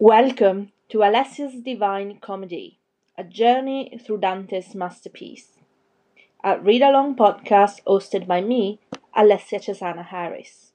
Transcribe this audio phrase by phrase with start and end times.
[0.00, 2.78] Welcome to Alessia's Divine Comedy,
[3.16, 5.58] a journey through Dante's masterpiece.
[6.44, 8.78] A read along podcast hosted by me,
[9.16, 10.70] Alessia Cesana Harris.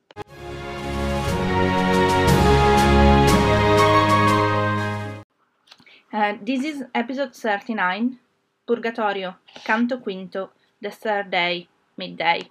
[6.12, 8.20] Uh, this is episode 39,
[8.68, 10.50] Purgatorio, Canto Quinto,
[10.82, 12.42] the third day, midday.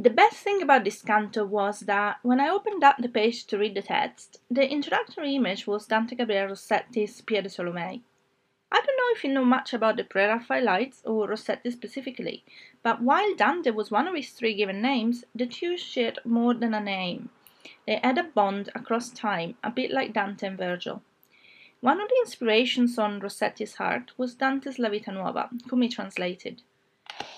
[0.00, 3.58] The best thing about this canto was that when I opened up the page to
[3.58, 8.00] read the text, the introductory image was Dante Gabriel Rossetti's Pia de Tolomei.
[8.72, 12.44] I don't know if you know much about the Pre-Raphaelites or Rossetti specifically,
[12.82, 16.72] but while Dante was one of his three given names, the two shared more than
[16.72, 17.28] a name.
[17.86, 21.02] They had a bond across time, a bit like Dante and Virgil.
[21.82, 26.62] One of the inspirations on Rossetti's heart was Dante's La Vita Nuova, whom he translated.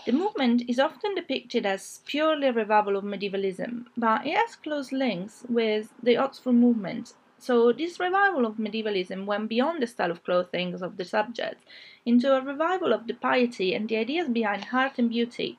[0.04, 4.92] The movement is often depicted as purely a revival of medievalism, but it has close
[4.92, 7.14] links with the Oxford movement.
[7.38, 11.64] So, this revival of medievalism went beyond the style of clothing of the subjects
[12.04, 15.58] into a revival of the piety and the ideas behind art and beauty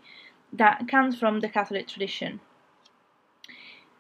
[0.54, 2.40] that comes from the Catholic tradition.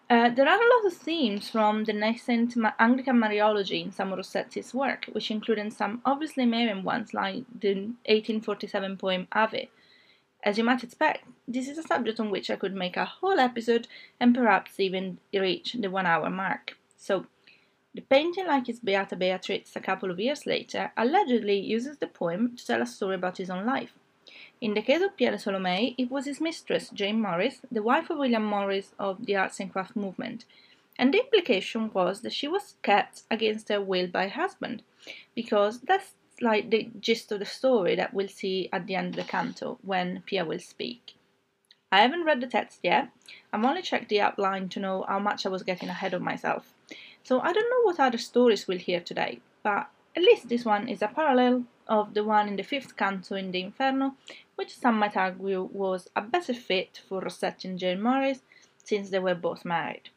[0.09, 4.73] Uh, there are a lot of themes from the nascent Anglican Mariology in of Rossetti's
[4.73, 7.73] work, which included some obviously Marian ones like the
[8.05, 9.69] 1847 poem Ave,
[10.43, 13.39] as you might expect, this is a subject on which I could make a whole
[13.39, 13.87] episode
[14.19, 16.77] and perhaps even reach the one hour mark.
[16.97, 17.25] So,
[17.95, 22.55] the painting, like his Beata Beatrix a couple of years later, allegedly uses the poem
[22.57, 23.93] to tell a story about his own life.
[24.59, 28.09] In the case of Pia de Tolomei, it was his mistress, Jane Morris, the wife
[28.09, 30.45] of William Morris of the arts and Crafts movement,
[30.97, 34.81] and the implication was that she was kept against her will by her husband,
[35.35, 39.15] because that's like the gist of the story that we'll see at the end of
[39.15, 41.15] the canto when Pia will speak.
[41.91, 43.09] I haven't read the text yet.
[43.51, 46.73] I've only checked the outline to know how much I was getting ahead of myself.
[47.23, 50.87] So I don't know what other stories we'll hear today, but at least this one
[50.87, 54.15] is a parallel of the one in the fifth canto in the Inferno,
[54.55, 58.41] which some might argue was a better fit for Rossetti and Jane Morris
[58.83, 60.09] since they were both married.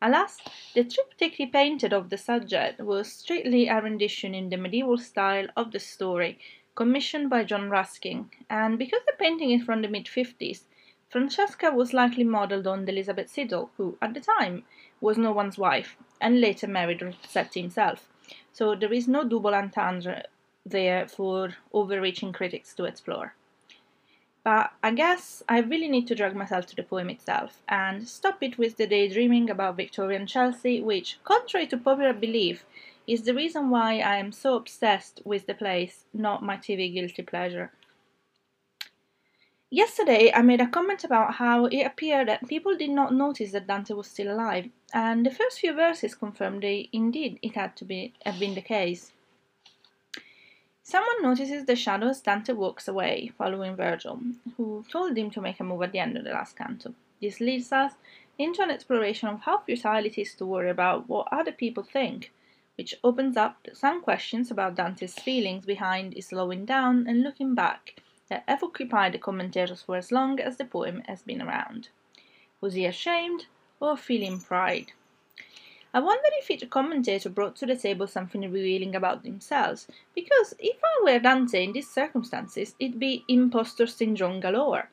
[0.00, 0.38] Alas,
[0.74, 5.48] the triptych he painted of the subject was strictly a rendition in the medieval style
[5.56, 6.38] of the story,
[6.76, 10.62] commissioned by John Ruskin, and because the painting is from the mid 50s,
[11.08, 14.64] Francesca was likely modelled on Elizabeth Siddal, who, at the time,
[15.00, 18.08] was no one's wife, and later married Rossetti himself.
[18.52, 20.26] So there is no double entendre
[20.64, 23.34] there for overreaching critics to explore.
[24.48, 28.42] But I guess I really need to drag myself to the poem itself and stop
[28.42, 32.64] it with the daydreaming about Victorian Chelsea, which, contrary to popular belief,
[33.06, 37.20] is the reason why I am so obsessed with the place, not my TV guilty
[37.20, 37.72] pleasure.
[39.68, 43.66] Yesterday, I made a comment about how it appeared that people did not notice that
[43.66, 47.84] Dante was still alive, and the first few verses confirmed that indeed it had to
[47.84, 49.12] be have been the case.
[50.90, 54.22] Someone notices the shadow as Dante walks away, following Virgil,
[54.56, 56.94] who told him to make a move at the end of the last canto.
[57.20, 57.92] This leads us
[58.38, 62.32] into an exploration of how futile it is to worry about what other people think,
[62.78, 67.96] which opens up some questions about Dante's feelings behind his slowing down and looking back
[68.30, 71.90] that have occupied the commentators for as long as the poem has been around.
[72.62, 73.44] Was he ashamed
[73.78, 74.92] or feeling pride?
[75.94, 80.76] I wonder if each commentator brought to the table something revealing about themselves, because if
[80.84, 84.90] I were Dante in these circumstances, it'd be impostor syndrome galore.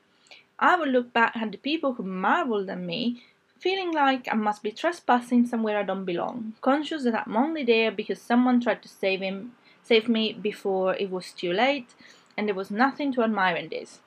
[0.57, 3.21] I would look back at the people who marvelled at me,
[3.59, 7.91] feeling like I must be trespassing somewhere I don't belong, conscious that I'm only there
[7.91, 9.51] because someone tried to save him,
[9.83, 11.93] save me before it was too late,
[12.37, 13.99] and there was nothing to admire in this.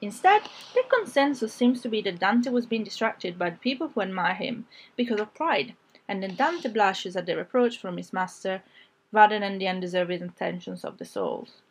[0.00, 0.42] Instead,
[0.74, 4.34] the consensus seems to be that Dante was being distracted by the people who admire
[4.34, 4.66] him
[4.96, 5.74] because of pride,
[6.08, 8.62] and then Dante blushes at the reproach from his master
[9.12, 11.62] rather than the undeserved attentions of the souls.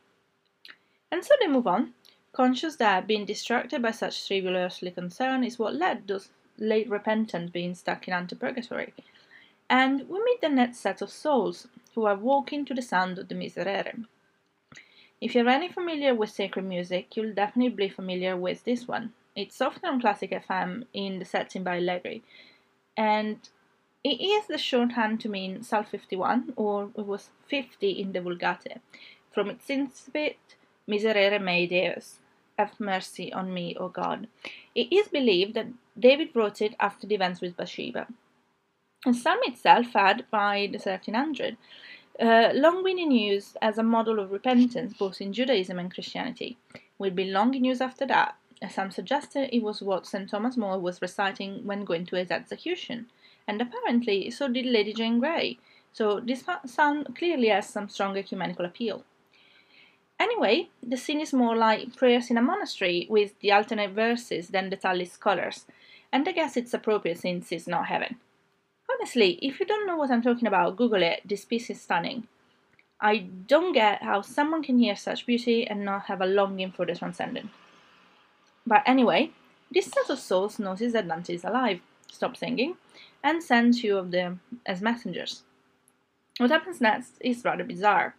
[1.12, 1.94] And so they move on,
[2.32, 7.52] conscious that being distracted by such trivial earthly concern is what led those late repentant
[7.52, 8.94] being stuck in antipurgatory.
[9.70, 13.28] And we meet the next set of souls who are walking to the sound of
[13.28, 14.06] the Miserere.
[15.20, 19.14] If you're any familiar with sacred music, you'll definitely be familiar with this one.
[19.36, 22.24] It's often on Classic FM in the setting by Allegri,
[22.96, 23.38] and
[24.04, 28.80] it is the shorthand to mean Psalm 51, or it was 50 in the Vulgate,
[29.34, 30.36] from its incipit
[30.88, 32.20] Miserere mei Deus,
[32.58, 34.28] have mercy on me, O God.
[34.74, 35.68] It is believed that
[36.00, 38.08] David wrote it after the events with Bathsheba.
[39.06, 41.58] The psalm itself had, by the 1300,
[42.20, 46.58] uh, long been in use as a model of repentance both in Judaism and Christianity.
[46.98, 48.36] Will be long in use after that.
[48.72, 50.28] Some suggested it was what St.
[50.28, 53.08] Thomas More was reciting when going to his execution
[53.48, 55.58] and apparently so did Lady Jane Grey,
[55.94, 59.04] so this sound clearly has some strong ecumenical appeal.
[60.20, 64.70] Anyway, the scene is more like prayers in a monastery with the alternate verses than
[64.70, 65.66] the Tallis Scholars,
[66.12, 68.18] and I guess it's appropriate since it's not heaven.
[68.90, 71.22] Honestly, if you don't know what I'm talking about, Google it.
[71.26, 72.28] This piece is stunning.
[73.00, 76.86] I don't get how someone can hear such beauty and not have a longing for
[76.86, 77.50] the transcendent.
[78.66, 79.32] But anyway,
[79.72, 81.80] this set of souls notices that Dante is alive,
[82.12, 82.76] stops singing,
[83.24, 85.44] and sends two of them as messengers.
[86.38, 88.16] What happens next is rather bizarre.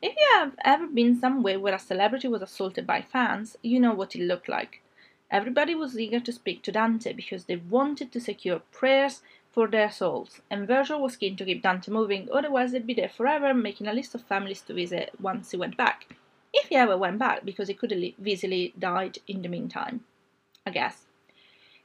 [0.00, 3.92] If you have ever been somewhere where a celebrity was assaulted by fans, you know
[3.92, 4.80] what it looked like.
[5.30, 9.22] Everybody was eager to speak to Dante because they wanted to secure prayers
[9.52, 13.08] for their souls, and Virgil was keen to keep Dante moving, otherwise they'd be there
[13.08, 16.14] forever, making a list of families to visit once he went back.
[16.52, 20.04] If he ever went back, because he could have easily died in the meantime.
[20.64, 21.06] I guess.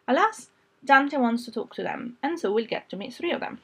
[0.08, 0.50] Alas,
[0.86, 3.60] Dante wants to talk to them, and so we'll get to meet three of them.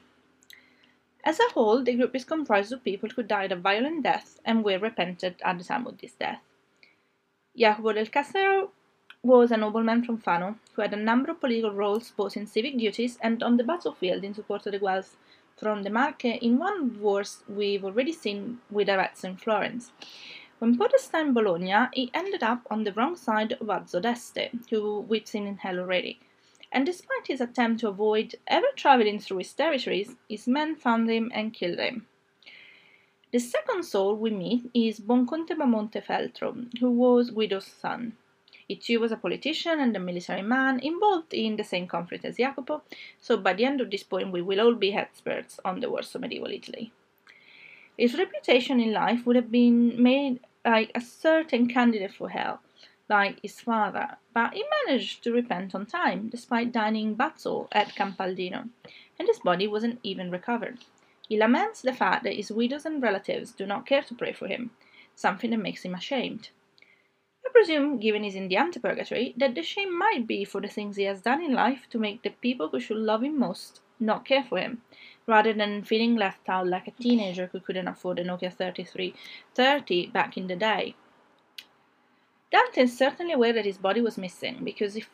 [1.22, 4.64] As a whole, the group is comprised of people who died a violent death and
[4.64, 6.40] were repented at the time of this death.
[7.54, 8.70] Jacopo del Cassero
[9.22, 12.78] was a nobleman from Fano who had a number of political roles both in civic
[12.78, 15.16] duties and on the battlefield in support of the Guelphs
[15.58, 19.92] from the Marche in one wars we've already seen with Arezzo in Florence.
[20.58, 25.00] When Podesta in Bologna, he ended up on the wrong side of Azzo d'Este, who
[25.00, 26.18] we've seen in Hell already,
[26.72, 31.30] and despite his attempt to avoid ever traveling through his territories, his men found him
[31.34, 32.06] and killed him.
[33.32, 38.16] The second soul we meet is Bonconte da Montefeltro, who was Guido's son.
[38.66, 42.36] He too was a politician and a military man involved in the same conflict as
[42.36, 42.82] Jacopo,
[43.20, 46.14] so by the end of this poem we will all be experts on the wars
[46.14, 46.92] of medieval Italy.
[47.96, 52.60] His reputation in life would have been made like a certain candidate for hell,
[53.10, 57.94] like his father, but he managed to repent on time despite dining in battle at
[57.96, 58.70] Campaldino,
[59.18, 60.78] and his body wasn't even recovered.
[61.28, 64.46] He laments the fact that his widows and relatives do not care to pray for
[64.46, 64.70] him,
[65.14, 66.50] something that makes him ashamed.
[67.44, 70.96] I presume, given he's in the antipurgatory, that the shame might be for the things
[70.96, 74.24] he has done in life to make the people who should love him most not
[74.24, 74.82] care for him,
[75.26, 80.36] rather than feeling left out like a teenager who couldn't afford a Nokia 3330 back
[80.36, 80.94] in the day.
[82.50, 85.04] Dante is certainly aware that his body was missing because he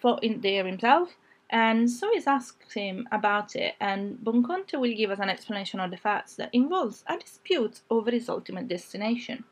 [0.00, 1.16] fought in there himself,
[1.50, 5.90] and so he asks him about it, and Bonconte will give us an explanation of
[5.90, 9.44] the facts that involves a dispute over his ultimate destination.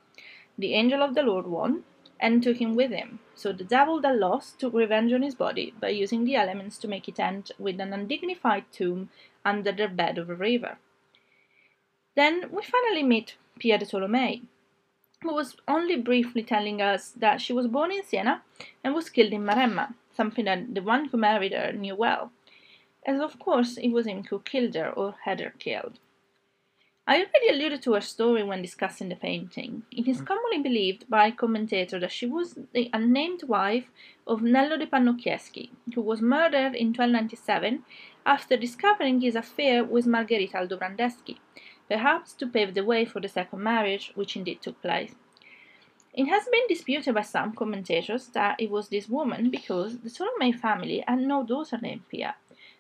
[0.59, 1.85] The angel of the Lord won,
[2.21, 3.19] and took him with him.
[3.35, 6.89] So the devil that lost took revenge on his body by using the elements to
[6.89, 9.11] make it end with an undignified tomb
[9.45, 10.79] under the bed of a river.
[12.15, 14.43] Then we finally meet Pia de Tolomei,
[15.23, 18.43] who was only briefly telling us that she was born in Siena
[18.85, 22.31] and was killed in Maremma, something that the one who married her knew well,
[23.05, 25.99] as of course it was him who killed her or had her killed.
[27.09, 29.85] I already alluded to her story when discussing the painting.
[29.93, 30.27] It is mm.
[30.27, 33.93] commonly believed by commentators that she was the unnamed wife
[34.27, 37.85] of Nello de Pannocchieschi, who was murdered in 1297
[38.27, 41.37] after discovering his affair with Margherita Aldobrandeschi,
[41.89, 45.15] perhaps to pave the way for the second marriage, which indeed took place.
[46.13, 50.55] It has been disputed by some commentators that it was this woman because the Tolomei
[50.55, 52.37] family had no daughter named Pia,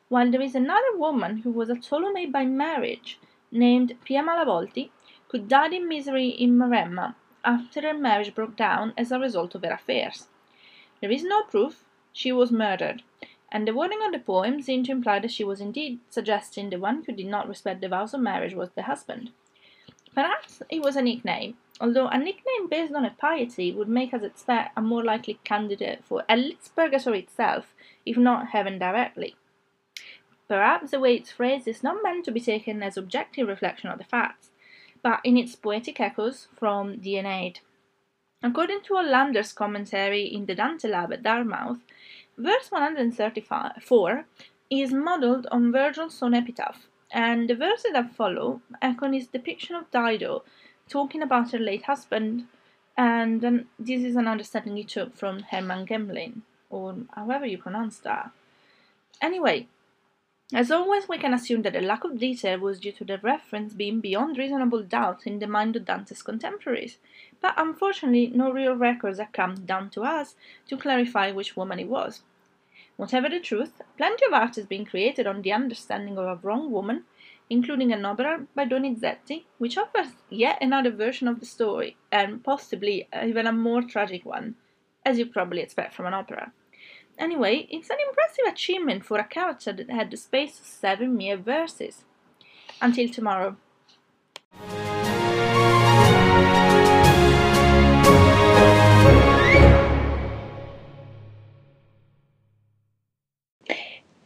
[0.08, 3.18] while there is another woman who was a Tolomei by marriage
[3.50, 4.90] named Pia Malavolti,
[5.28, 7.14] who died in misery in Maremma
[7.44, 10.28] after her marriage broke down as a result of her affairs.
[11.00, 13.02] There is no proof she was murdered,
[13.56, 16.78] and the wording of the poem seemed to imply that she was indeed suggesting the
[16.78, 19.30] one who did not respect the vows of marriage was the husband.
[20.14, 24.22] Perhaps it was a nickname, although a nickname based on a piety would make us
[24.22, 29.36] expect a more likely candidate for at least purgatory itself, if not heaven directly.
[30.48, 33.96] Perhaps the way it's phrased is not meant to be taken as objective reflection of
[33.96, 34.50] the facts,
[35.02, 37.60] but in its poetic echoes from the Aeneid.
[38.42, 41.78] According to Hollander's commentary in the Dante Lab at Dartmouth,
[42.38, 44.24] verse 134
[44.70, 49.90] is modelled on Virgil's own epitaph, and the verses that follow echo his depiction of
[49.90, 50.42] Dido
[50.88, 52.46] talking about her late husband,
[52.96, 53.40] and
[53.78, 58.30] this is an understanding he took from Hermann Gmelin, or however you pronounce that.
[59.22, 59.68] Anyway,
[60.52, 63.74] as always, we can assume that the lack of detail was due to the reference
[63.74, 66.98] being beyond reasonable doubt in the mind of Dante's contemporaries,
[67.40, 70.36] but unfortunately, no real records have come down to us
[70.68, 72.22] to clarify which woman it was.
[72.96, 76.70] Whatever the truth, plenty of art has been created on the understanding of a wrong
[76.70, 77.04] woman,
[77.50, 83.08] including an opera by Donizetti, which offers yet another version of the story, and possibly
[83.20, 84.54] even a more tragic one,
[85.04, 86.52] as you probably expect from an opera.
[87.18, 91.36] Anyway, it's an impressive achievement for a character that had the space of seven mere
[91.36, 92.04] verses.
[92.80, 93.56] Until tomorrow.